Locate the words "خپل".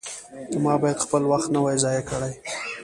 1.05-1.21